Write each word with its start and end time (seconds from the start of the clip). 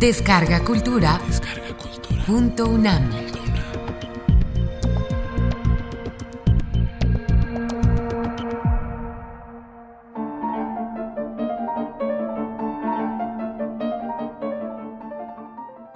Descarga 0.00 0.60
Cultura. 0.60 1.20
Punto 2.24 2.64
UNAM. 2.72 3.10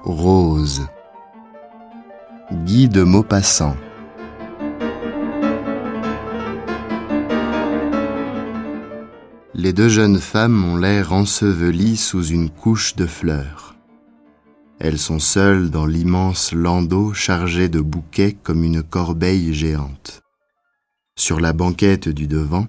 Rose. 0.03 0.83
Guy 2.67 2.91
de 2.91 3.05
Maupassant. 3.05 3.75
Les 9.55 9.73
deux 9.73 9.89
jeunes 9.89 10.19
femmes 10.19 10.63
ont 10.63 10.77
l'air 10.77 11.15
ensevelies 11.15 11.97
sous 11.97 12.27
une 12.27 12.51
couche 12.51 12.97
de 12.97 13.07
fleurs. 13.07 13.74
Elles 14.81 14.99
sont 14.99 15.21
seules 15.21 15.71
dans 15.71 15.87
l'immense 15.87 16.53
landau 16.53 17.15
chargé 17.15 17.69
de 17.69 17.81
bouquets 17.81 18.37
comme 18.43 18.65
une 18.65 18.83
corbeille 18.83 19.55
géante. 19.55 20.23
Sur 21.17 21.41
la 21.41 21.53
banquette 21.53 22.09
du 22.09 22.27
devant, 22.27 22.67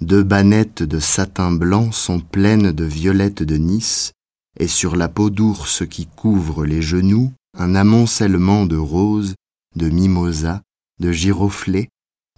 deux 0.00 0.22
bannettes 0.22 0.82
de 0.82 1.00
satin 1.00 1.52
blanc 1.52 1.90
sont 1.92 2.20
pleines 2.20 2.72
de 2.72 2.84
violettes 2.84 3.42
de 3.42 3.56
Nice, 3.56 4.12
et 4.58 4.68
sur 4.68 4.96
la 4.96 5.08
peau 5.08 5.30
d'ours 5.30 5.86
qui 5.88 6.06
couvre 6.06 6.64
les 6.64 6.82
genoux, 6.82 7.32
un 7.56 7.74
amoncellement 7.74 8.66
de 8.66 8.76
roses, 8.76 9.34
de 9.76 9.88
mimosas, 9.88 10.60
de 11.00 11.10
giroflées, 11.10 11.88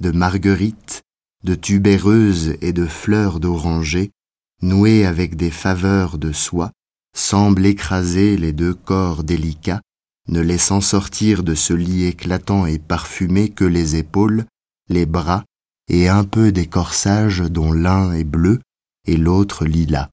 de 0.00 0.10
marguerites, 0.10 1.02
de 1.44 1.54
tubéreuses 1.54 2.56
et 2.60 2.72
de 2.72 2.86
fleurs 2.86 3.40
d'oranger, 3.40 4.10
nouées 4.62 5.04
avec 5.04 5.36
des 5.36 5.50
faveurs 5.50 6.18
de 6.18 6.32
soie, 6.32 6.72
semblent 7.16 7.66
écraser 7.66 8.36
les 8.36 8.52
deux 8.52 8.74
corps 8.74 9.24
délicats, 9.24 9.80
ne 10.28 10.40
laissant 10.40 10.80
sortir 10.80 11.42
de 11.42 11.54
ce 11.54 11.72
lit 11.72 12.04
éclatant 12.04 12.66
et 12.66 12.78
parfumé 12.78 13.48
que 13.48 13.64
les 13.64 13.96
épaules, 13.96 14.44
les 14.88 15.06
bras 15.06 15.44
et 15.88 16.08
un 16.08 16.24
peu 16.24 16.52
des 16.52 16.66
corsages 16.66 17.40
dont 17.40 17.72
l'un 17.72 18.12
est 18.12 18.24
bleu 18.24 18.60
et 19.06 19.16
l'autre 19.16 19.64
lilas. 19.64 20.08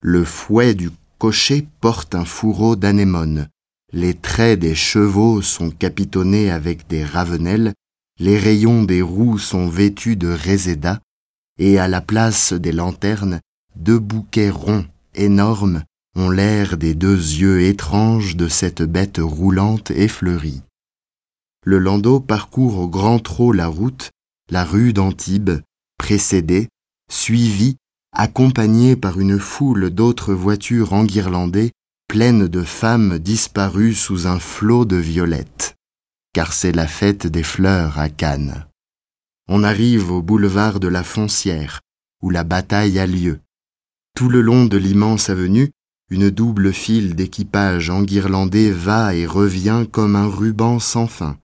Le 0.00 0.24
fouet 0.24 0.74
du 0.74 0.90
cocher 1.18 1.66
porte 1.80 2.14
un 2.14 2.24
fourreau 2.24 2.76
d'anémone, 2.76 3.48
les 3.92 4.14
traits 4.14 4.60
des 4.60 4.74
chevaux 4.74 5.42
sont 5.42 5.70
capitonnés 5.70 6.50
avec 6.50 6.86
des 6.86 7.04
ravenelles 7.04 7.74
les 8.18 8.36
rayons 8.36 8.82
des 8.82 9.00
roues 9.00 9.38
sont 9.38 9.68
vêtus 9.68 10.16
de 10.16 10.28
réséda, 10.28 11.00
et 11.58 11.78
à 11.78 11.86
la 11.86 12.00
place 12.00 12.52
des 12.52 12.72
lanternes, 12.72 13.40
deux 13.76 13.98
bouquets 13.98 14.50
ronds, 14.50 14.86
énormes, 15.18 15.82
ont 16.16 16.30
l'air 16.30 16.76
des 16.76 16.94
deux 16.94 17.16
yeux 17.16 17.62
étranges 17.62 18.36
de 18.36 18.48
cette 18.48 18.82
bête 18.82 19.18
roulante 19.20 19.90
et 19.90 20.08
fleurie. 20.08 20.62
Le 21.64 21.78
landau 21.78 22.20
parcourt 22.20 22.78
au 22.78 22.88
grand 22.88 23.18
trot 23.18 23.52
la 23.52 23.66
route, 23.66 24.10
la 24.50 24.64
rue 24.64 24.92
d'Antibes, 24.92 25.60
précédé, 25.98 26.68
suivi, 27.10 27.76
accompagné 28.12 28.96
par 28.96 29.20
une 29.20 29.38
foule 29.38 29.90
d'autres 29.90 30.34
voitures 30.34 30.92
enguirlandées, 30.92 31.72
pleines 32.08 32.48
de 32.48 32.62
femmes 32.62 33.18
disparues 33.18 33.94
sous 33.94 34.26
un 34.26 34.38
flot 34.38 34.84
de 34.84 34.96
violettes 34.96 35.78
car 36.38 36.52
c'est 36.52 36.70
la 36.70 36.86
fête 36.86 37.26
des 37.26 37.42
fleurs 37.42 37.98
à 37.98 38.08
Cannes. 38.08 38.66
On 39.48 39.64
arrive 39.64 40.12
au 40.12 40.22
boulevard 40.22 40.78
de 40.78 40.86
la 40.86 41.02
Foncière, 41.02 41.80
où 42.22 42.30
la 42.30 42.44
bataille 42.44 43.00
a 43.00 43.08
lieu. 43.08 43.40
Tout 44.14 44.28
le 44.28 44.40
long 44.40 44.66
de 44.66 44.76
l'immense 44.76 45.30
avenue, 45.30 45.70
une 46.10 46.30
double 46.30 46.72
file 46.72 47.14
d'équipages 47.14 47.90
enguirlandés 47.90 48.70
va 48.70 49.14
et 49.14 49.26
revient 49.26 49.86
comme 49.90 50.16
un 50.16 50.26
ruban 50.26 50.78
sans 50.78 51.06
fin. 51.06 51.38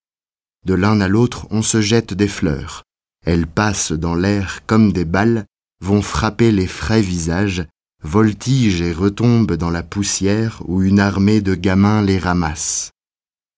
De 0.66 0.74
l'un 0.74 1.00
à 1.00 1.08
l'autre, 1.08 1.46
on 1.50 1.62
se 1.62 1.80
jette 1.80 2.14
des 2.14 2.28
fleurs. 2.28 2.82
Elles 3.24 3.46
passent 3.46 3.92
dans 3.92 4.14
l'air 4.14 4.60
comme 4.66 4.92
des 4.92 5.04
balles, 5.04 5.44
vont 5.80 6.02
frapper 6.02 6.50
les 6.50 6.66
frais 6.66 7.02
visages, 7.02 7.66
voltigent 8.02 8.82
et 8.82 8.92
retombent 8.92 9.54
dans 9.54 9.70
la 9.70 9.82
poussière 9.82 10.62
où 10.66 10.82
une 10.82 11.00
armée 11.00 11.40
de 11.40 11.54
gamins 11.54 12.02
les 12.02 12.18
ramasse 12.18 12.90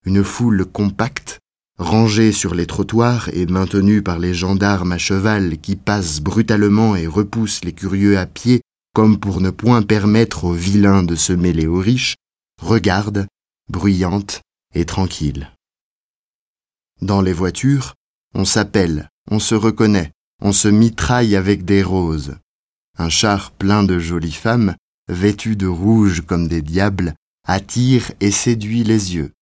une 0.06 0.22
foule 0.22 0.64
compacte, 0.64 1.40
rangée 1.78 2.30
sur 2.30 2.54
les 2.54 2.66
trottoirs 2.66 3.28
et 3.32 3.44
maintenue 3.46 4.02
par 4.02 4.20
les 4.20 4.34
gendarmes 4.34 4.92
à 4.92 4.98
cheval 4.98 5.58
qui 5.58 5.74
passent 5.74 6.20
brutalement 6.20 6.94
et 6.94 7.08
repoussent 7.08 7.64
les 7.64 7.72
curieux 7.72 8.16
à 8.16 8.24
pied 8.24 8.62
comme 8.96 9.20
pour 9.20 9.42
ne 9.42 9.50
point 9.50 9.82
permettre 9.82 10.44
aux 10.44 10.54
vilains 10.54 11.02
de 11.02 11.16
se 11.16 11.34
mêler 11.34 11.66
aux 11.66 11.80
riches, 11.80 12.16
regarde, 12.62 13.26
bruyante 13.68 14.40
et 14.74 14.86
tranquille. 14.86 15.52
Dans 17.02 17.20
les 17.20 17.34
voitures, 17.34 17.92
on 18.34 18.46
s'appelle, 18.46 19.10
on 19.30 19.38
se 19.38 19.54
reconnaît, 19.54 20.12
on 20.40 20.52
se 20.52 20.68
mitraille 20.68 21.36
avec 21.36 21.66
des 21.66 21.82
roses. 21.82 22.38
Un 22.96 23.10
char 23.10 23.50
plein 23.50 23.82
de 23.82 23.98
jolies 23.98 24.32
femmes, 24.32 24.74
vêtues 25.08 25.56
de 25.56 25.66
rouge 25.66 26.22
comme 26.22 26.48
des 26.48 26.62
diables, 26.62 27.12
attire 27.46 28.10
et 28.20 28.30
séduit 28.30 28.82
les 28.82 29.14
yeux 29.14 29.32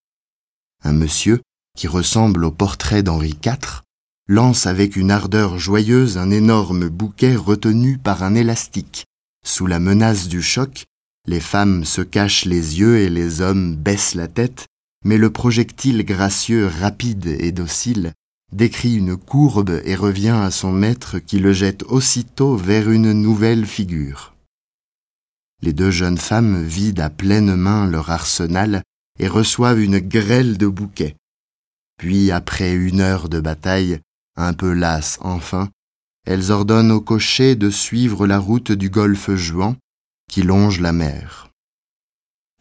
un 0.84 0.92
monsieur, 0.92 1.40
qui 1.78 1.88
ressemble 1.88 2.44
au 2.44 2.50
portrait 2.50 3.02
d'Henri 3.02 3.38
IV, 3.44 3.82
lance 4.28 4.66
avec 4.66 4.96
une 4.96 5.10
ardeur 5.10 5.58
joyeuse 5.58 6.18
un 6.18 6.30
énorme 6.30 6.88
bouquet 6.88 7.36
retenu 7.36 7.96
par 7.96 8.22
un 8.22 8.34
élastique. 8.34 9.06
Sous 9.44 9.66
la 9.66 9.78
menace 9.78 10.28
du 10.28 10.42
choc, 10.42 10.86
les 11.26 11.40
femmes 11.40 11.84
se 11.84 12.00
cachent 12.00 12.46
les 12.46 12.80
yeux 12.80 12.98
et 12.98 13.10
les 13.10 13.40
hommes 13.40 13.76
baissent 13.76 14.14
la 14.14 14.28
tête, 14.28 14.66
mais 15.04 15.18
le 15.18 15.30
projectile 15.30 16.04
gracieux, 16.04 16.66
rapide 16.66 17.26
et 17.26 17.52
docile 17.52 18.12
décrit 18.52 18.94
une 18.94 19.16
courbe 19.16 19.80
et 19.84 19.96
revient 19.96 20.28
à 20.28 20.50
son 20.50 20.72
maître 20.72 21.18
qui 21.18 21.40
le 21.40 21.52
jette 21.52 21.82
aussitôt 21.84 22.56
vers 22.56 22.90
une 22.90 23.12
nouvelle 23.12 23.66
figure. 23.66 24.34
Les 25.60 25.72
deux 25.72 25.90
jeunes 25.90 26.18
femmes 26.18 26.62
vident 26.62 27.02
à 27.02 27.10
pleine 27.10 27.54
main 27.56 27.86
leur 27.86 28.10
arsenal 28.10 28.82
et 29.18 29.28
reçoivent 29.28 29.80
une 29.80 29.98
grêle 29.98 30.56
de 30.56 30.68
bouquets. 30.68 31.16
Puis, 31.98 32.30
après 32.30 32.74
une 32.74 33.00
heure 33.00 33.28
de 33.28 33.40
bataille, 33.40 34.00
un 34.36 34.52
peu 34.52 34.72
lasse 34.72 35.18
enfin, 35.20 35.68
elles 36.24 36.50
ordonnent 36.50 36.92
au 36.92 37.00
cocher 37.00 37.54
de 37.54 37.70
suivre 37.70 38.26
la 38.26 38.38
route 38.38 38.72
du 38.72 38.90
golfe 38.90 39.34
Juan 39.34 39.76
qui 40.28 40.42
longe 40.42 40.80
la 40.80 40.92
mer. 40.92 41.50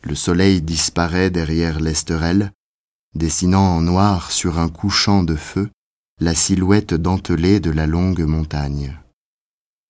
Le 0.04 0.16
soleil 0.16 0.62
disparaît 0.62 1.30
derrière 1.30 1.80
l'esterelle, 1.80 2.52
dessinant 3.16 3.78
en 3.78 3.82
noir 3.82 4.32
sur 4.32 4.60
un 4.60 4.70
couchant 4.70 5.24
de 5.24 5.36
feu 5.36 5.70
la 6.20 6.36
silhouette 6.36 6.94
dentelée 6.94 7.60
de 7.60 7.72
la 7.72 7.88
longue 7.88 8.22
montagne. 8.22 8.98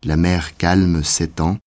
La 0.03 0.17
mer 0.17 0.55
calme 0.57 1.03
s'étend, 1.03 1.57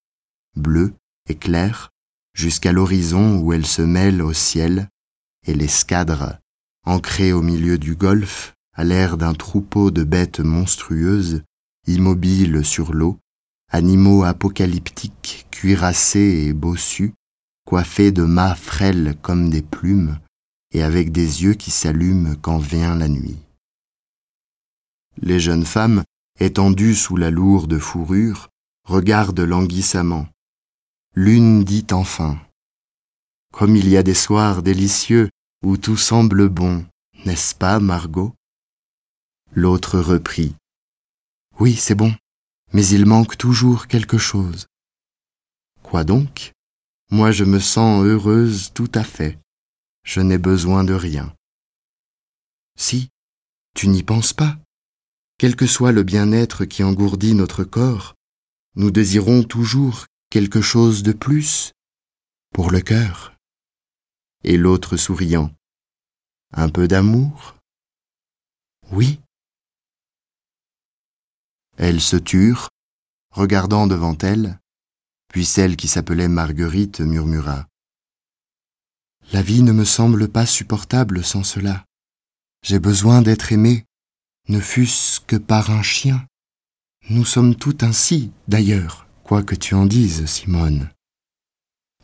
bleue 0.55 0.95
et 1.29 1.37
claire, 1.37 1.91
jusqu'à 2.35 2.73
l'horizon 2.73 3.39
où 3.39 3.53
elle 3.53 3.67
se 3.67 3.83
mêle 3.83 4.23
au 4.23 4.33
ciel, 4.33 4.89
et 5.47 5.55
l'escadre, 5.55 6.39
ancrée 6.85 7.33
au 7.33 7.43
milieu 7.43 7.79
du 7.79 7.97
golfe, 7.97 8.55
à 8.75 8.85
l'air 8.85 9.17
d'un 9.17 9.35
troupeau 9.35 9.91
de 9.91 10.05
bêtes 10.05 10.41
monstrueuses, 10.41 11.43
immobiles 11.87 12.65
sur 12.65 12.93
l'eau, 12.93 13.19
animaux 13.71 14.25
apocalyptiques, 14.25 15.47
cuirassés 15.51 16.47
et 16.47 16.53
bossus, 16.53 17.15
coiffés 17.67 18.13
de 18.13 18.23
mâts 18.23 18.55
frêles 18.55 19.17
comme 19.23 19.51
des 19.51 19.63
plumes, 19.63 20.19
et 20.73 20.83
avec 20.83 21.13
des 21.13 21.43
yeux 21.43 21.55
qui 21.55 21.71
s'allument 21.71 22.37
quand 22.41 22.59
vient 22.59 22.97
la 22.97 23.09
nuit. 23.09 23.39
Les 25.19 25.41
jeunes 25.41 25.65
femmes, 25.65 26.05
étendues 26.39 26.95
sous 26.95 27.17
la 27.17 27.31
lourde 27.31 27.79
fourrure, 27.79 28.49
regardent 28.85 29.41
languissamment, 29.41 30.29
L'une 31.19 31.65
dit 31.65 31.87
enfin 31.93 32.39
Comme 33.51 33.75
il 33.75 33.89
y 33.89 33.97
a 33.97 34.03
des 34.03 34.13
soirs 34.13 34.63
délicieux 34.63 35.31
où 35.65 35.79
tout 35.79 35.97
semble 35.97 36.51
bon, 36.51 36.85
n'est-ce 37.25 37.55
pas, 37.55 37.81
Margot? 37.81 38.35
L'autre 39.55 39.99
reprit 39.99 40.55
Oui, 41.59 41.75
c'est 41.75 41.95
bon, 41.95 42.15
mais 42.73 42.87
il 42.87 43.07
manque 43.07 43.39
toujours 43.39 43.87
quelque 43.87 44.19
chose. 44.19 44.67
Quoi 45.83 46.05
donc? 46.05 46.53
Moi 47.11 47.31
je 47.33 47.45
me 47.45 47.61
sens 47.61 48.05
heureuse 48.05 48.73
tout 48.75 48.91
à 48.95 49.05
fait. 49.05 49.39
Je 50.05 50.21
n'ai 50.21 50.39
besoin 50.39 50.85
de 50.85 50.93
rien. 50.93 51.35
Si, 52.79 53.09
tu 53.75 53.89
n'y 53.89 54.03
penses 54.03 54.33
pas. 54.33 54.59
Quel 55.39 55.57
que 55.57 55.67
soit 55.67 55.93
le 55.93 56.03
bien-être 56.03 56.65
qui 56.65 56.83
engourdit 56.83 57.35
notre 57.35 57.65
corps, 57.65 58.15
nous 58.75 58.91
désirons 58.91 59.43
toujours 59.43 60.07
quelque 60.31 60.61
chose 60.61 61.03
de 61.03 61.13
plus 61.13 61.73
pour 62.53 62.71
le 62.71 62.81
cœur. 62.81 63.35
Et 64.45 64.57
l'autre 64.57 64.97
souriant, 64.97 65.51
un 66.53 66.69
peu 66.69 66.89
d'amour? 66.89 67.57
Oui. 68.93 69.21
Elles 71.77 72.01
se 72.01 72.17
turent, 72.17 72.69
regardant 73.33 73.87
devant 73.87 74.17
elles, 74.19 74.59
puis 75.29 75.45
celle 75.45 75.77
qui 75.77 75.89
s'appelait 75.89 76.29
Marguerite 76.29 77.01
murmura 77.01 77.67
La 79.33 79.43
vie 79.43 79.63
ne 79.63 79.73
me 79.73 79.85
semble 79.85 80.29
pas 80.29 80.47
supportable 80.47 81.23
sans 81.23 81.45
cela. 81.45 81.85
J'ai 82.63 82.79
besoin 82.79 83.23
d'être 83.23 83.53
aimé, 83.53 83.85
ne 84.49 84.61
fût-ce 84.61 85.21
que 85.21 85.37
par 85.37 85.71
un 85.71 85.83
chien. 85.83 86.25
Nous 87.11 87.25
sommes 87.25 87.55
tout 87.55 87.77
ainsi, 87.83 88.33
d'ailleurs, 88.49 89.07
quoi 89.23 89.43
que 89.43 89.55
tu 89.55 89.75
en 89.75 89.87
dises, 89.87 90.27
Simone. 90.27 90.91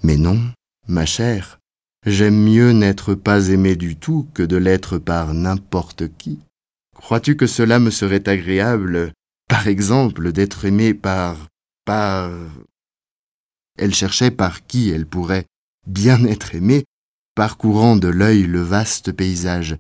Mais 0.03 0.17
non, 0.17 0.53
ma 0.87 1.07
chère, 1.07 1.59
j'aime 2.07 2.37
mieux 2.37 2.73
n'être 2.73 3.15
pas 3.15 3.49
aimé 3.49 3.77
du 3.77 3.97
tout 3.97 4.29
que 4.35 4.43
de 4.43 4.57
l'être 4.57 4.99
par 4.99 5.35
n'importe 5.35 6.09
qui. 6.19 6.41
Crois-tu 6.95 7.37
que 7.37 7.47
cela 7.47 7.79
me 7.79 7.91
serait 7.91 8.29
agréable, 8.29 9.13
par 9.53 9.69
exemple, 9.69 10.33
d'être 10.33 10.65
aimé 10.65 10.95
par... 10.95 11.37
par... 11.85 12.31
Elle 13.77 13.95
cherchait 13.95 14.31
par 14.31 14.67
qui 14.67 14.89
elle 14.89 15.05
pourrait 15.05 15.45
bien 15.87 16.25
être 16.25 16.55
aimée, 16.55 16.85
parcourant 17.35 17.97
de 17.97 18.09
l'œil 18.09 18.45
le 18.45 18.63
vaste 18.63 19.13
paysage. 19.13 19.77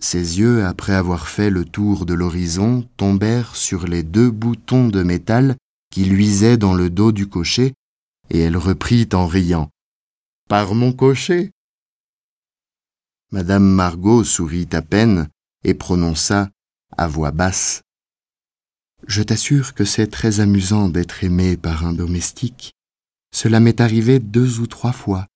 Ses 0.00 0.38
yeux, 0.38 0.64
après 0.64 0.94
avoir 0.94 1.26
fait 1.26 1.50
le 1.50 1.64
tour 1.64 2.06
de 2.06 2.14
l'horizon, 2.14 2.88
tombèrent 2.96 3.56
sur 3.56 3.88
les 3.88 4.04
deux 4.04 4.30
boutons 4.30 4.86
de 4.86 5.02
métal 5.02 5.56
qui 5.90 6.04
luisaient 6.04 6.56
dans 6.56 6.74
le 6.74 6.88
dos 6.88 7.10
du 7.10 7.26
cocher, 7.28 7.74
et 8.30 8.38
elle 8.38 8.56
reprit 8.56 9.08
en 9.12 9.26
riant. 9.26 9.70
Par 10.48 10.72
mon 10.76 10.92
cocher. 10.92 11.50
Madame 13.32 13.64
Margot 13.64 14.22
sourit 14.22 14.68
à 14.70 14.82
peine 14.82 15.26
et 15.64 15.74
prononça 15.74 16.48
à 16.96 17.08
voix 17.08 17.32
basse. 17.32 17.82
Je 19.06 19.22
t'assure 19.22 19.74
que 19.74 19.84
c'est 19.84 20.06
très 20.06 20.40
amusant 20.40 20.88
d'être 20.88 21.24
aimé 21.24 21.56
par 21.56 21.84
un 21.84 21.92
domestique. 21.92 22.72
Cela 23.34 23.60
m'est 23.60 23.80
arrivé 23.80 24.18
deux 24.18 24.60
ou 24.60 24.66
trois 24.66 24.92
fois. 24.92 25.26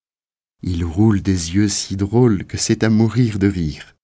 Il 0.62 0.84
roule 0.84 1.20
des 1.20 1.54
yeux 1.54 1.68
si 1.68 1.96
drôles 1.96 2.44
que 2.44 2.56
c'est 2.56 2.82
à 2.82 2.88
mourir 2.88 3.38
de 3.38 3.46
rire. 3.46 3.94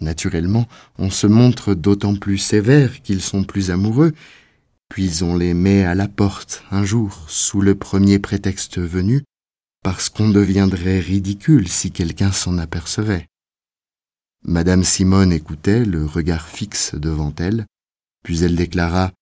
Naturellement, 0.00 0.66
on 0.98 1.10
se 1.10 1.26
montre 1.26 1.74
d'autant 1.74 2.14
plus 2.14 2.38
sévère 2.38 3.02
qu'ils 3.02 3.22
sont 3.22 3.44
plus 3.44 3.70
amoureux, 3.70 4.12
puis 4.88 5.22
on 5.22 5.36
les 5.36 5.54
met 5.54 5.84
à 5.84 5.94
la 5.94 6.08
porte 6.08 6.64
un 6.70 6.84
jour, 6.84 7.24
sous 7.28 7.60
le 7.60 7.74
premier 7.74 8.18
prétexte 8.18 8.78
venu, 8.78 9.22
parce 9.82 10.08
qu'on 10.08 10.28
deviendrait 10.28 11.00
ridicule 11.00 11.68
si 11.68 11.90
quelqu'un 11.90 12.32
s'en 12.32 12.58
apercevait. 12.58 13.26
Madame 14.44 14.84
Simone 14.84 15.32
écoutait, 15.32 15.84
le 15.84 16.06
regard 16.06 16.48
fixe 16.48 16.94
devant 16.94 17.34
elle, 17.38 17.66
puis 18.22 18.42
elle 18.42 18.56
déclara 18.56 19.12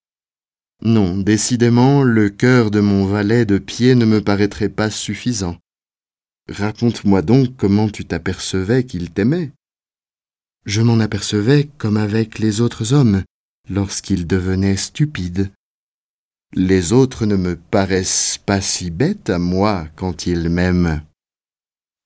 Non, 0.83 1.19
décidément, 1.19 2.03
le 2.03 2.29
cœur 2.31 2.71
de 2.71 2.81
mon 2.81 3.07
valet 3.07 3.45
de 3.45 3.59
pied 3.59 3.95
ne 3.95 4.05
me 4.05 4.23
paraîtrait 4.23 4.69
pas 4.69 4.91
suffisant. 4.91 5.57
Raconte-moi 6.49 7.23
donc 7.23 7.57
comment 7.57 7.89
tu 7.89 8.05
t'apercevais 8.05 8.85
qu'il 8.85 9.11
t'aimait. 9.11 9.53
Je 10.65 10.81
m'en 10.83 11.01
apercevais 11.01 11.69
comme 11.79 11.97
avec 11.97 12.39
les 12.39 12.61
autres 12.61 12.93
hommes, 12.93 13.23
lorsqu'ils 13.69 14.27
devenaient 14.27 14.77
stupides. 14.77 15.51
Les 16.55 16.93
autres 16.93 17.27
ne 17.27 17.37
me 17.37 17.57
paraissent 17.57 18.39
pas 18.45 18.61
si 18.61 18.91
bêtes 18.91 19.29
à 19.29 19.39
moi 19.39 19.89
quand 19.97 20.27
ils 20.27 20.49
m'aiment. 20.49 21.03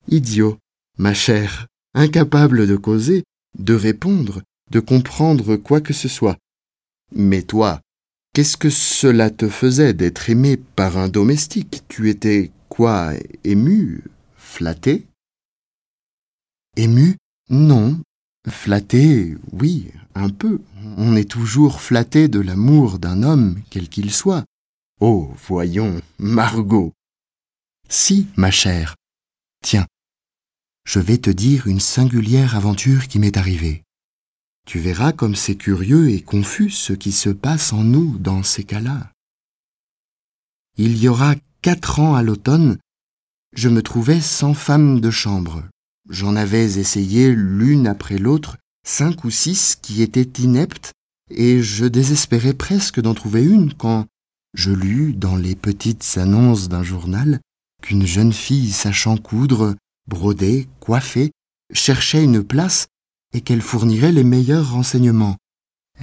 Idiot, 0.09 0.57
ma 0.97 1.13
chère, 1.13 1.67
incapable 1.93 2.67
de 2.67 2.75
causer, 2.75 3.23
de 3.57 3.73
répondre, 3.73 4.41
de 4.71 4.79
comprendre 4.81 5.55
quoi 5.55 5.79
que 5.79 5.93
ce 5.93 6.09
soit. 6.09 6.37
Mais 7.15 7.41
toi, 7.41 7.79
qu'est-ce 8.33 8.57
que 8.57 8.69
cela 8.69 9.29
te 9.29 9.47
faisait 9.47 9.93
d'être 9.93 10.29
aimé 10.29 10.57
par 10.57 10.97
un 10.97 11.07
domestique? 11.07 11.83
Tu 11.87 12.09
étais 12.09 12.51
quoi 12.69 13.13
Ému 13.43 14.03
Flatté? 14.35 15.07
Ému? 16.75 17.17
Non. 17.49 18.01
Flatté, 18.49 19.35
oui, 19.51 19.91
un 20.15 20.29
peu. 20.29 20.59
On 20.97 21.15
est 21.15 21.29
toujours 21.29 21.81
flatté 21.81 22.27
de 22.27 22.39
l'amour 22.39 22.99
d'un 22.99 23.23
homme, 23.23 23.61
quel 23.69 23.87
qu'il 23.87 24.11
soit. 24.11 24.43
Oh, 24.99 25.31
voyons, 25.47 26.01
Margot. 26.17 26.93
Si, 27.89 28.27
ma 28.35 28.51
chère. 28.51 28.95
Tiens, 29.63 29.85
je 30.85 30.99
vais 30.99 31.17
te 31.17 31.29
dire 31.29 31.67
une 31.67 31.79
singulière 31.79 32.55
aventure 32.55 33.07
qui 33.07 33.19
m'est 33.19 33.37
arrivée. 33.37 33.82
Tu 34.65 34.79
verras 34.79 35.11
comme 35.11 35.35
c'est 35.35 35.55
curieux 35.55 36.09
et 36.09 36.21
confus 36.21 36.69
ce 36.69 36.93
qui 36.93 37.11
se 37.11 37.29
passe 37.29 37.73
en 37.73 37.83
nous 37.83 38.17
dans 38.17 38.43
ces 38.43 38.63
cas-là. 38.63 39.11
Il 40.77 40.97
y 40.97 41.07
aura 41.07 41.35
quatre 41.61 41.99
ans 41.99 42.15
à 42.15 42.23
l'automne, 42.23 42.77
je 43.55 43.69
me 43.69 43.83
trouvais 43.83 44.21
sans 44.21 44.53
femme 44.53 44.99
de 44.99 45.11
chambre. 45.11 45.63
J'en 46.09 46.35
avais 46.35 46.79
essayé 46.79 47.33
l'une 47.33 47.87
après 47.87 48.17
l'autre, 48.17 48.57
cinq 48.85 49.23
ou 49.23 49.29
six 49.29 49.77
qui 49.81 50.01
étaient 50.01 50.41
ineptes, 50.41 50.91
et 51.29 51.61
je 51.61 51.85
désespérais 51.85 52.53
presque 52.53 52.99
d'en 52.99 53.13
trouver 53.13 53.43
une 53.43 53.73
quand 53.73 54.05
je 54.53 54.71
lus 54.71 55.13
dans 55.13 55.35
les 55.35 55.55
petites 55.55 56.17
annonces 56.17 56.69
d'un 56.69 56.83
journal 56.83 57.39
qu'une 57.81 58.05
jeune 58.05 58.33
fille 58.33 58.71
sachant 58.71 59.17
coudre, 59.17 59.75
broder, 60.07 60.67
coiffer, 60.79 61.31
cherchait 61.73 62.23
une 62.23 62.43
place 62.43 62.87
et 63.33 63.41
qu'elle 63.41 63.61
fournirait 63.61 64.11
les 64.11 64.23
meilleurs 64.23 64.71
renseignements. 64.71 65.37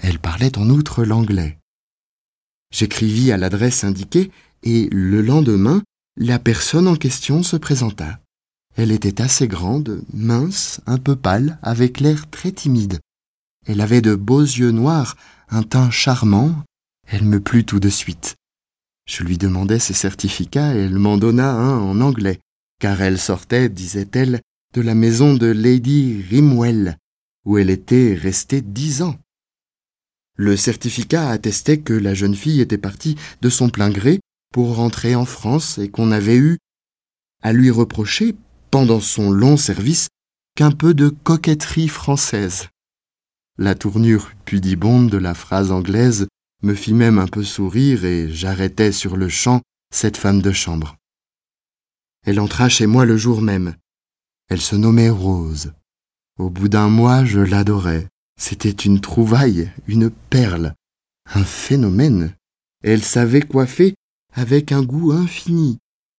Elle 0.02 0.18
parlait 0.18 0.58
en 0.58 0.68
outre 0.70 1.04
l'anglais. 1.04 1.58
J'écrivis 2.72 3.32
à 3.32 3.36
l'adresse 3.36 3.84
indiquée 3.84 4.30
et 4.62 4.88
le 4.92 5.22
lendemain, 5.22 5.82
la 6.16 6.38
personne 6.38 6.86
en 6.86 6.96
question 6.96 7.42
se 7.42 7.56
présenta. 7.56 8.20
Elle 8.76 8.92
était 8.92 9.20
assez 9.20 9.48
grande, 9.48 10.02
mince, 10.12 10.80
un 10.86 10.98
peu 10.98 11.16
pâle, 11.16 11.58
avec 11.62 12.00
l'air 12.00 12.30
très 12.30 12.52
timide. 12.52 13.00
Elle 13.66 13.80
avait 13.80 14.00
de 14.00 14.14
beaux 14.14 14.42
yeux 14.42 14.70
noirs, 14.70 15.16
un 15.48 15.62
teint 15.62 15.90
charmant. 15.90 16.54
Elle 17.06 17.24
me 17.24 17.40
plut 17.40 17.64
tout 17.64 17.80
de 17.80 17.88
suite. 17.88 18.36
Je 19.06 19.24
lui 19.24 19.38
demandai 19.38 19.78
ses 19.80 19.94
certificats 19.94 20.74
et 20.74 20.80
elle 20.80 20.98
m'en 20.98 21.16
donna 21.16 21.52
un 21.52 21.78
en 21.78 22.00
anglais, 22.00 22.38
car 22.80 23.02
elle 23.02 23.18
sortait, 23.18 23.68
disait-elle, 23.68 24.40
de 24.72 24.80
la 24.80 24.94
maison 24.94 25.34
de 25.34 25.46
Lady 25.46 26.24
Rimwell, 26.30 26.96
où 27.44 27.58
elle 27.58 27.70
était 27.70 28.14
restée 28.14 28.60
dix 28.60 29.02
ans. 29.02 29.16
Le 30.36 30.56
certificat 30.56 31.28
attestait 31.28 31.80
que 31.80 31.92
la 31.92 32.14
jeune 32.14 32.34
fille 32.34 32.60
était 32.60 32.78
partie 32.78 33.16
de 33.42 33.48
son 33.48 33.68
plein 33.68 33.90
gré 33.90 34.20
pour 34.52 34.76
rentrer 34.76 35.14
en 35.14 35.24
France 35.24 35.78
et 35.78 35.90
qu'on 35.90 36.10
avait 36.12 36.36
eu 36.36 36.58
à 37.42 37.52
lui 37.52 37.70
reprocher, 37.70 38.36
pendant 38.70 39.00
son 39.00 39.30
long 39.30 39.56
service, 39.56 40.08
qu'un 40.56 40.70
peu 40.70 40.94
de 40.94 41.08
coquetterie 41.08 41.88
française. 41.88 42.68
La 43.58 43.74
tournure 43.74 44.30
pudibonde 44.44 45.10
de 45.10 45.18
la 45.18 45.34
phrase 45.34 45.72
anglaise 45.72 46.28
me 46.62 46.74
fit 46.74 46.94
même 46.94 47.18
un 47.18 47.26
peu 47.26 47.42
sourire 47.42 48.04
et 48.04 48.28
j'arrêtai 48.30 48.92
sur 48.92 49.16
le 49.16 49.28
champ 49.28 49.62
cette 49.92 50.16
femme 50.16 50.42
de 50.42 50.52
chambre. 50.52 50.96
Elle 52.24 52.40
entra 52.40 52.68
chez 52.68 52.86
moi 52.86 53.04
le 53.04 53.16
jour 53.16 53.40
même. 53.40 53.74
Elle 54.48 54.60
se 54.60 54.76
nommait 54.76 55.10
Rose. 55.10 55.72
Au 56.40 56.48
bout 56.48 56.70
d'un 56.70 56.88
mois, 56.88 57.22
je 57.26 57.40
l'adorais. 57.40 58.08
C'était 58.40 58.70
une 58.70 59.02
trouvaille, 59.02 59.70
une 59.86 60.08
perle, 60.08 60.72
un 61.34 61.44
phénomène. 61.44 62.34
Elle 62.82 63.02
savait 63.02 63.42
coiffer 63.42 63.94
avec 64.32 64.72
un 64.72 64.82
goût 64.82 65.12
infini. 65.12 65.76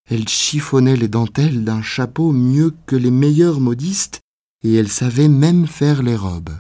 Elle 0.08 0.28
chiffonnait 0.28 0.96
les 0.96 1.08
dentelles 1.08 1.63
d'un 1.63 1.82
chapeau 1.82 2.34
mieux 2.34 2.72
que 2.86 2.96
les 2.96 3.10
meilleurs 3.10 3.60
modistes, 3.60 4.22
et 4.63 4.75
elle 4.75 4.90
savait 4.90 5.28
même 5.28 5.66
faire 5.66 6.04
les 6.04 6.16
robes. 6.16 6.56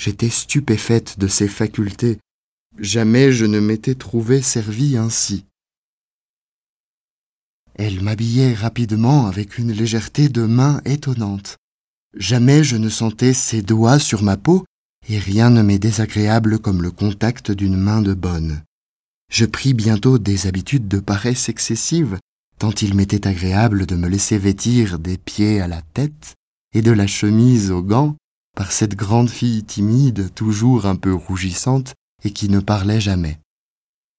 J'étais 0.00 0.30
stupéfaite 0.30 1.18
de 1.18 1.28
ses 1.28 1.48
facultés. 1.48 2.18
Jamais 2.78 3.30
je 3.30 3.44
ne 3.44 3.60
m'étais 3.60 3.94
trouvée 3.94 4.40
servie 4.40 4.96
ainsi. 4.96 5.44
Elle 7.74 8.02
m'habillait 8.02 8.54
rapidement 8.54 9.26
avec 9.26 9.58
une 9.58 9.72
légèreté 9.72 10.30
de 10.30 10.46
main 10.46 10.80
étonnante. 10.86 11.58
Jamais 12.16 12.62
je 12.62 12.76
ne 12.76 12.88
sentais 12.88 13.34
ses 13.34 13.62
doigts 13.62 13.98
sur 13.98 14.22
ma 14.22 14.36
peau, 14.36 14.64
et 15.08 15.18
rien 15.18 15.50
ne 15.50 15.62
m'est 15.62 15.78
désagréable 15.78 16.58
comme 16.58 16.82
le 16.82 16.90
contact 16.90 17.50
d'une 17.50 17.76
main 17.76 18.02
de 18.02 18.14
bonne. 18.14 18.62
Je 19.30 19.44
pris 19.44 19.74
bientôt 19.74 20.18
des 20.18 20.46
habitudes 20.46 20.88
de 20.88 21.00
paresse 21.00 21.48
excessive, 21.48 22.18
tant 22.58 22.70
il 22.70 22.94
m'était 22.94 23.26
agréable 23.26 23.86
de 23.86 23.96
me 23.96 24.08
laisser 24.08 24.38
vêtir 24.38 24.98
des 24.98 25.18
pieds 25.18 25.60
à 25.60 25.66
la 25.66 25.82
tête 25.82 26.34
et 26.72 26.82
de 26.82 26.92
la 26.92 27.06
chemise 27.06 27.70
aux 27.70 27.82
gants 27.82 28.16
par 28.56 28.70
cette 28.70 28.94
grande 28.94 29.30
fille 29.30 29.64
timide, 29.64 30.32
toujours 30.34 30.86
un 30.86 30.96
peu 30.96 31.12
rougissante 31.12 31.94
et 32.22 32.30
qui 32.30 32.48
ne 32.48 32.60
parlait 32.60 33.00
jamais. 33.00 33.40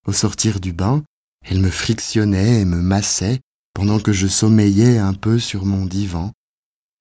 Au 0.06 0.12
sortir 0.12 0.60
du 0.60 0.72
bain, 0.72 1.02
elle 1.44 1.60
me 1.60 1.70
frictionnait 1.70 2.60
et 2.60 2.64
me 2.64 2.80
massait 2.82 3.40
pendant 3.74 3.98
que 3.98 4.12
je 4.12 4.26
sommeillais 4.26 4.98
un 4.98 5.14
peu 5.14 5.38
sur 5.38 5.64
mon 5.64 5.86
divan, 5.86 6.32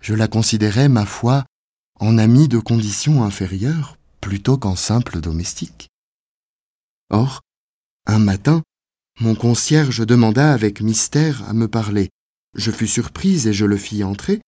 je 0.05 0.13
la 0.13 0.27
considérais, 0.27 0.87
ma 0.87 1.03
foi, 1.03 1.45
en 1.99 2.19
amie 2.19 2.47
de 2.47 2.59
condition 2.59 3.23
inférieure 3.23 3.97
plutôt 4.21 4.55
qu'en 4.55 4.75
simple 4.75 5.19
domestique. 5.19 5.87
Or, 7.09 7.41
un 8.05 8.19
matin, 8.19 8.61
mon 9.19 9.33
concierge 9.33 10.05
demanda 10.05 10.53
avec 10.53 10.81
mystère 10.81 11.49
à 11.49 11.53
me 11.53 11.67
parler, 11.67 12.09
Je 12.53 12.69
fus 12.69 12.87
surprise 12.87 13.47
et 13.47 13.53
je 13.53 13.65
le 13.65 13.77
fis 13.77 14.03
entrer. 14.03 14.41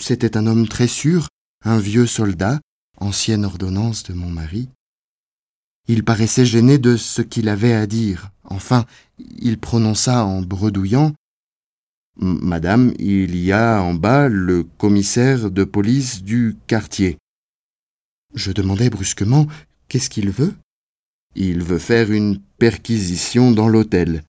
C'était 0.00 0.38
un 0.38 0.46
homme 0.46 0.66
très 0.66 0.88
sûr, 0.88 1.28
un 1.62 1.78
vieux 1.78 2.06
soldat, 2.06 2.58
ancienne 2.96 3.44
ordonnance 3.44 4.04
de 4.04 4.14
mon 4.14 4.30
mari. 4.30 4.70
Il 5.88 6.04
paraissait 6.04 6.46
gêné 6.46 6.78
de 6.78 6.96
ce 6.96 7.20
qu'il 7.20 7.50
avait 7.50 7.74
à 7.74 7.86
dire. 7.86 8.30
Enfin, 8.44 8.86
il 9.18 9.58
prononça 9.58 10.24
en 10.24 10.40
bredouillant 10.40 11.12
Madame, 12.16 12.92
il 12.98 13.36
y 13.36 13.52
a 13.52 13.80
en 13.82 13.94
bas 13.94 14.28
le 14.28 14.64
commissaire 14.64 15.50
de 15.50 15.64
police 15.64 16.22
du 16.22 16.56
quartier. 16.66 17.16
Je 18.34 18.52
demandai 18.52 18.90
brusquement 18.90 19.46
Qu'est-ce 19.88 20.08
qu'il 20.08 20.30
veut? 20.30 20.54
Il 21.34 21.62
veut 21.62 21.78
faire 21.78 22.10
une 22.10 22.40
perquisition 22.58 23.50
dans 23.50 23.68
l'hôtel. 23.68 24.22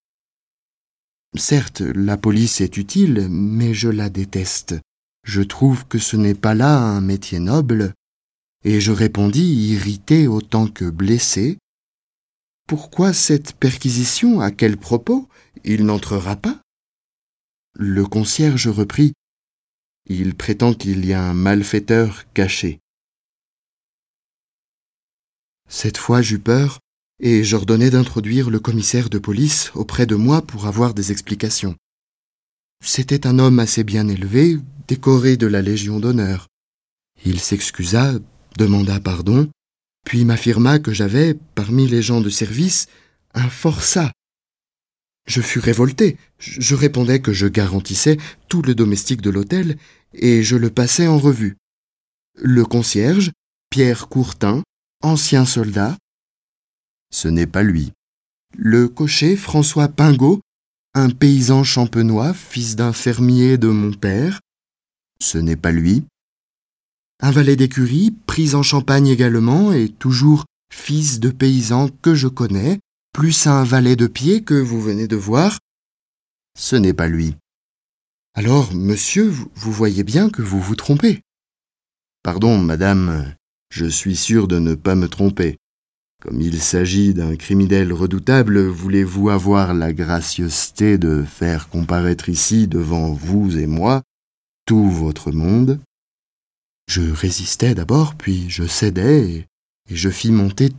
Certes, 1.37 1.81
la 1.81 2.17
police 2.17 2.59
est 2.59 2.75
utile, 2.77 3.27
mais 3.29 3.73
je 3.73 3.87
la 3.87 4.09
déteste. 4.09 4.75
Je 5.23 5.41
trouve 5.41 5.85
que 5.87 5.99
ce 5.99 6.17
n'est 6.17 6.35
pas 6.35 6.53
là 6.53 6.77
un 6.77 6.99
métier 6.99 7.39
noble. 7.39 7.93
Et 8.65 8.81
je 8.81 8.91
répondis, 8.91 9.71
irrité 9.71 10.27
autant 10.27 10.67
que 10.67 10.89
blessé. 10.89 11.57
Pourquoi 12.67 13.13
cette 13.13 13.53
perquisition? 13.53 14.41
À 14.41 14.51
quel 14.51 14.77
propos? 14.77 15.27
Il 15.63 15.85
n'entrera 15.85 16.35
pas? 16.35 16.62
Le 17.75 18.05
concierge 18.05 18.67
reprit. 18.67 19.13
Il 20.05 20.35
prétend 20.35 20.73
qu'il 20.73 21.05
y 21.05 21.13
a 21.13 21.23
un 21.23 21.33
malfaiteur 21.33 22.25
caché. 22.33 22.79
Cette 25.67 25.97
fois 25.97 26.21
j'eus 26.21 26.39
peur, 26.39 26.79
et 27.19 27.43
j'ordonnai 27.43 27.89
d'introduire 27.89 28.49
le 28.49 28.59
commissaire 28.59 29.09
de 29.09 29.17
police 29.17 29.71
auprès 29.75 30.05
de 30.05 30.15
moi 30.15 30.41
pour 30.41 30.67
avoir 30.67 30.93
des 30.93 31.11
explications. 31.11 31.75
C'était 32.83 33.25
un 33.25 33.39
homme 33.39 33.59
assez 33.59 33.83
bien 33.83 34.07
élevé, 34.07 34.59
décoré 34.87 35.37
de 35.37 35.47
la 35.47 35.61
Légion 35.61 35.99
d'honneur. 35.99 36.47
Il 37.25 37.39
s'excusa, 37.39 38.13
demanda 38.57 38.99
pardon, 38.99 39.49
puis 40.05 40.25
m'affirma 40.25 40.79
que 40.79 40.91
j'avais, 40.91 41.33
parmi 41.55 41.87
les 41.87 42.01
gens 42.01 42.21
de 42.21 42.29
service, 42.29 42.87
un 43.33 43.49
forçat. 43.49 44.11
Je 45.25 45.41
fus 45.41 45.59
révolté. 45.59 46.17
Je 46.37 46.75
répondais 46.75 47.21
que 47.21 47.33
je 47.33 47.47
garantissais 47.47 48.17
tout 48.49 48.61
le 48.61 48.75
domestique 48.75 49.21
de 49.21 49.29
l'hôtel, 49.29 49.77
et 50.13 50.43
je 50.43 50.55
le 50.55 50.69
passai 50.69 51.07
en 51.07 51.17
revue. 51.17 51.57
Le 52.35 52.65
concierge, 52.65 53.31
Pierre 53.69 54.09
Courtin, 54.09 54.63
ancien 55.01 55.45
soldat. 55.45 55.97
Ce 57.11 57.27
n'est 57.27 57.47
pas 57.47 57.63
lui. 57.63 57.91
Le 58.55 58.87
cocher 58.87 59.35
François 59.35 59.87
Pingot, 59.87 60.41
un 60.93 61.09
paysan 61.09 61.63
champenois, 61.63 62.33
fils 62.33 62.75
d'un 62.75 62.93
fermier 62.93 63.57
de 63.57 63.67
mon 63.67 63.93
père. 63.93 64.39
Ce 65.19 65.37
n'est 65.37 65.55
pas 65.55 65.71
lui. 65.71 66.03
Un 67.19 67.31
valet 67.31 67.55
d'écurie, 67.55 68.11
pris 68.27 68.53
en 68.53 68.63
Champagne 68.63 69.07
également, 69.07 69.71
et 69.71 69.89
toujours 69.89 70.45
fils 70.71 71.19
de 71.19 71.29
paysan 71.29 71.89
que 72.01 72.13
je 72.13 72.27
connais, 72.27 72.79
plus 73.13 73.47
un 73.47 73.63
valet 73.63 73.95
de 73.95 74.07
pied 74.07 74.43
que 74.43 74.55
vous 74.55 74.81
venez 74.81 75.07
de 75.07 75.15
voir. 75.15 75.59
Ce 76.57 76.75
n'est 76.75 76.93
pas 76.93 77.07
lui. 77.07 77.35
Alors, 78.33 78.73
monsieur, 78.73 79.29
vous 79.29 79.71
voyez 79.71 80.03
bien 80.03 80.29
que 80.29 80.41
vous 80.41 80.59
vous 80.59 80.75
trompez. 80.75 81.21
Pardon, 82.23 82.57
madame, 82.57 83.35
je 83.69 83.85
suis 83.85 84.15
sûr 84.15 84.47
de 84.47 84.57
ne 84.57 84.73
pas 84.73 84.95
me 84.95 85.07
tromper. 85.07 85.57
Comme 86.21 86.41
il 86.41 86.61
s'agit 86.61 87.13
d'un 87.13 87.35
criminel 87.35 87.93
redoutable, 87.93 88.65
voulez-vous 88.65 89.29
avoir 89.29 89.73
la 89.73 89.93
gracieuseté 89.93 90.97
de 90.97 91.23
faire 91.23 91.69
comparaître 91.69 92.29
ici 92.29 92.67
devant 92.67 93.13
vous 93.13 93.57
et 93.57 93.67
moi 93.67 94.01
tout 94.65 94.89
votre 94.89 95.31
monde? 95.31 95.79
Je 96.87 97.01
résistais 97.01 97.75
d'abord, 97.75 98.15
puis 98.15 98.49
je 98.49 98.65
cédai, 98.65 99.45
et, 99.89 99.95
je 99.95 100.09
fis 100.09 100.31
monter 100.31 100.71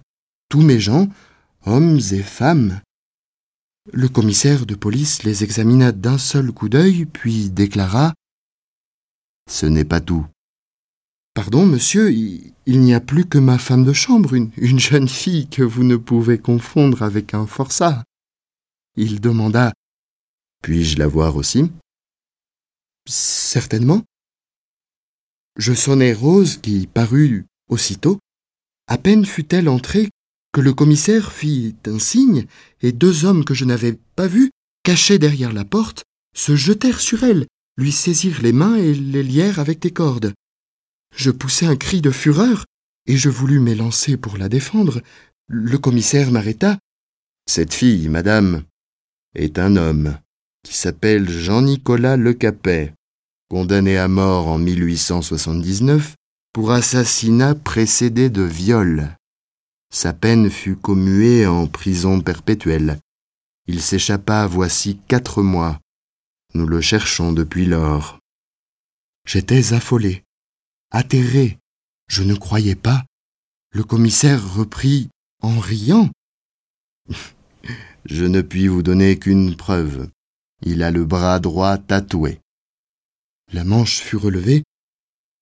tous 0.48 0.62
mes 0.62 0.80
gens, 0.80 1.08
hommes 1.66 2.00
et 2.12 2.22
femmes. 2.22 2.80
Le 3.92 4.08
commissaire 4.08 4.66
de 4.66 4.74
police 4.74 5.22
les 5.24 5.44
examina 5.44 5.92
d'un 5.92 6.18
seul 6.18 6.52
coup 6.52 6.68
d'œil, 6.68 7.04
puis 7.06 7.50
déclara 7.50 8.14
Ce 9.50 9.66
n'est 9.66 9.84
pas 9.84 10.00
tout. 10.00 10.26
Pardon, 11.34 11.66
monsieur, 11.66 12.12
il, 12.12 12.54
n'y 12.66 12.94
a 12.94 13.00
plus 13.00 13.26
que 13.26 13.38
ma 13.38 13.58
femme 13.58 13.84
de 13.84 13.92
chambre, 13.92 14.34
une, 14.34 14.50
une 14.56 14.78
jeune 14.78 15.08
fille 15.08 15.48
que 15.48 15.62
vous 15.62 15.82
ne 15.82 15.96
pouvez 15.96 16.38
confondre 16.38 17.02
avec 17.02 17.34
un 17.34 17.46
forçat. 17.46 18.04
Il 18.96 19.20
demanda 19.20 19.72
Puis-je 20.62 20.98
la 20.98 21.08
voir 21.08 21.36
aussi 21.36 21.70
Certainement. 23.06 24.02
Je 25.56 25.72
sonnai 25.72 26.12
Rose, 26.12 26.56
qui 26.56 26.86
parut 26.86 27.46
aussitôt. 27.68 28.18
À 28.86 28.96
peine 28.96 29.26
fut-elle 29.26 29.68
entrée 29.68 30.10
que 30.54 30.60
le 30.60 30.72
commissaire 30.72 31.32
fit 31.32 31.74
un 31.86 31.98
signe, 31.98 32.46
et 32.80 32.92
deux 32.92 33.24
hommes 33.24 33.44
que 33.44 33.54
je 33.54 33.64
n'avais 33.64 33.98
pas 34.14 34.28
vus, 34.28 34.52
cachés 34.84 35.18
derrière 35.18 35.52
la 35.52 35.64
porte, 35.64 36.04
se 36.34 36.54
jetèrent 36.54 37.00
sur 37.00 37.24
elle, 37.24 37.46
lui 37.76 37.90
saisirent 37.90 38.40
les 38.40 38.52
mains 38.52 38.76
et 38.76 38.94
les 38.94 39.24
lièrent 39.24 39.58
avec 39.58 39.80
des 39.80 39.90
cordes. 39.90 40.32
Je 41.16 41.32
poussai 41.32 41.66
un 41.66 41.74
cri 41.74 42.00
de 42.00 42.12
fureur, 42.12 42.66
et 43.06 43.16
je 43.16 43.28
voulus 43.28 43.58
m'élancer 43.58 44.16
pour 44.16 44.38
la 44.38 44.48
défendre. 44.48 45.02
Le 45.48 45.76
commissaire 45.76 46.30
m'arrêta. 46.30 46.78
Cette 47.50 47.74
fille, 47.74 48.08
madame, 48.08 48.62
est 49.34 49.58
un 49.58 49.74
homme 49.76 50.16
qui 50.62 50.74
s'appelle 50.74 51.28
Jean-Nicolas 51.28 52.16
Lecapet, 52.16 52.94
condamné 53.50 53.98
à 53.98 54.06
mort 54.06 54.46
en 54.46 54.58
1879 54.58 56.14
pour 56.52 56.70
assassinat 56.70 57.56
précédé 57.56 58.30
de 58.30 58.42
viol. 58.42 59.16
Sa 59.94 60.12
peine 60.12 60.50
fut 60.50 60.74
commuée 60.74 61.46
en 61.46 61.68
prison 61.68 62.20
perpétuelle. 62.20 62.98
Il 63.68 63.80
s'échappa 63.80 64.44
voici 64.44 64.98
quatre 65.06 65.40
mois. 65.40 65.78
Nous 66.52 66.66
le 66.66 66.80
cherchons 66.80 67.30
depuis 67.30 67.64
lors. 67.64 68.18
J'étais 69.24 69.72
affolé 69.72 70.24
atterré. 70.90 71.60
Je 72.08 72.24
ne 72.24 72.34
croyais 72.34 72.74
pas. 72.74 73.04
Le 73.70 73.84
commissaire 73.84 74.54
reprit 74.54 75.10
en 75.42 75.60
riant. 75.60 76.10
Je 78.04 78.24
ne 78.24 78.42
puis 78.42 78.66
vous 78.66 78.82
donner 78.82 79.16
qu'une 79.16 79.56
preuve. 79.56 80.10
Il 80.62 80.82
a 80.82 80.90
le 80.90 81.04
bras 81.04 81.38
droit 81.38 81.78
tatoué. 81.78 82.40
La 83.52 83.62
manche 83.62 84.00
fut 84.00 84.16
relevée. 84.16 84.64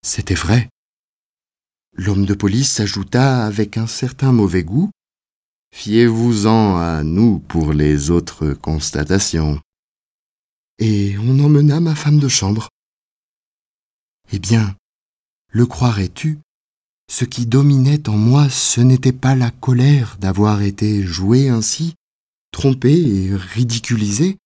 C'était 0.03 0.35
vrai. 0.35 0.69
L'homme 1.95 2.25
de 2.25 2.35
police 2.35 2.81
ajouta 2.81 3.45
avec 3.45 3.77
un 3.77 3.87
certain 3.87 4.33
mauvais 4.33 4.65
goût. 4.65 4.91
Fiez-vous-en 5.75 6.77
à 6.77 7.03
nous 7.03 7.39
pour 7.39 7.73
les 7.73 8.11
autres 8.11 8.55
constatations. 8.55 9.61
Et 10.79 11.17
on 11.19 11.39
emmena 11.39 11.81
ma 11.81 11.95
femme 11.95 12.19
de 12.19 12.29
chambre. 12.29 12.69
Eh 14.33 14.39
bien, 14.39 14.75
le 15.49 15.67
croirais-tu? 15.67 16.39
Ce 17.11 17.27
qui 17.27 17.45
dominait 17.47 18.09
en 18.09 18.17
moi, 18.17 18.49
ce 18.49 18.81
n'était 18.81 19.13
pas 19.13 19.35
la 19.35 19.51
colère 19.51 20.17
d'avoir 20.19 20.63
été 20.63 21.03
joué 21.03 21.51
ainsi, 21.51 21.95
trompé 22.53 22.93
et 22.93 23.37
ridiculisé, 23.37 24.39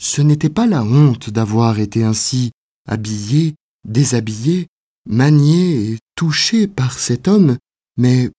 ce 0.00 0.22
n'était 0.22 0.48
pas 0.48 0.66
la 0.66 0.82
honte 0.82 1.28
d'avoir 1.28 1.78
été 1.78 2.04
ainsi 2.04 2.52
habillé, 2.88 3.54
déshabillé, 3.86 4.66
manié 5.06 5.92
et 5.92 5.98
touché 6.14 6.66
par 6.66 6.98
cet 6.98 7.28
homme, 7.28 7.58
mais, 7.96 8.30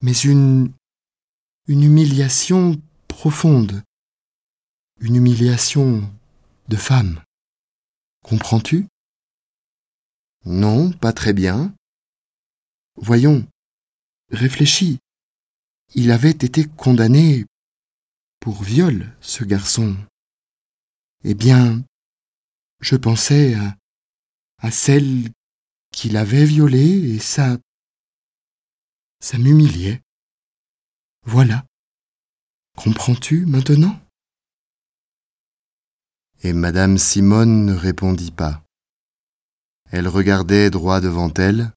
mais 0.00 0.12
une, 0.12 0.72
humiliation 1.68 2.80
profonde, 3.08 3.82
une 5.00 5.16
humiliation 5.16 6.02
de 6.68 6.76
femme. 6.76 7.22
Comprends-tu? 8.24 8.86
Non, 10.44 10.90
pas 10.92 11.12
très 11.12 11.32
bien. 11.32 11.74
Voyons, 12.96 13.46
réfléchis. 14.30 14.98
Il 15.94 16.10
avait 16.10 16.30
été 16.30 16.66
condamné 16.66 17.46
pour 18.40 18.62
viol, 18.62 19.14
ce 19.20 19.44
garçon. 19.44 19.96
Eh 21.24 21.34
bien, 21.34 21.84
je 22.80 22.96
pensais 22.96 23.54
à, 23.54 23.76
à 24.58 24.70
celle 24.70 25.30
qui 25.92 26.08
l'avait 26.08 26.44
violé 26.44 27.14
et 27.14 27.18
ça. 27.18 27.58
ça 29.20 29.38
m'humiliait. 29.38 30.02
Voilà. 31.24 31.64
Comprends-tu 32.76 33.46
maintenant? 33.46 34.00
Et 36.42 36.52
madame 36.52 36.98
Simone 36.98 37.64
ne 37.64 37.74
répondit 37.74 38.32
pas. 38.32 38.64
Elle 39.90 40.08
regardait 40.08 40.70
droit 40.70 41.00
devant 41.00 41.32
elle, 41.34 41.72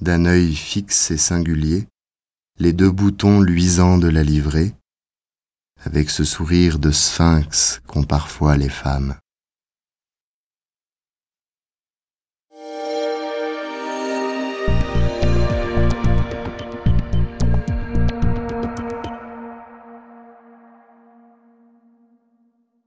d'un 0.00 0.24
œil 0.24 0.54
fixe 0.54 1.10
et 1.10 1.18
singulier, 1.18 1.86
les 2.58 2.72
deux 2.72 2.90
boutons 2.90 3.40
luisants 3.40 3.98
de 3.98 4.08
la 4.08 4.22
livrée, 4.22 4.74
avec 5.80 6.08
ce 6.08 6.24
sourire 6.24 6.78
de 6.78 6.90
sphinx 6.90 7.80
qu'ont 7.86 8.04
parfois 8.04 8.56
les 8.56 8.70
femmes. 8.70 9.16